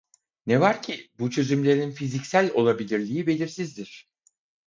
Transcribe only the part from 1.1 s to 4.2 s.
bu çözümlerin fiziksel olabilirliği belirsizdir.